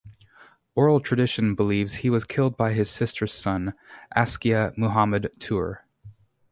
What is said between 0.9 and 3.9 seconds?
tradition believes he was killed by his sister's son,